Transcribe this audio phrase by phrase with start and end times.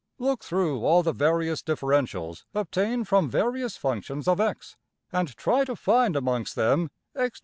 [0.17, 4.75] Look through all the various differentials obtained from various functions of~$x$,
[5.11, 7.33] and try to find amongst them~$x^{ 1}$.